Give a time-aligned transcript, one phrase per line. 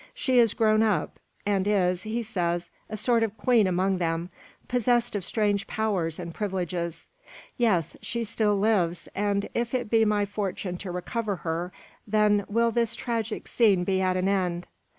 [0.15, 4.31] She is grown up, and is, he says, a sort of queen among them,
[4.67, 7.07] possessed of strange powers and privileges.
[7.55, 11.71] Yes, she still lives; and if it be my fortune to recover her,
[12.07, 14.65] then will this tragic scene be at an end.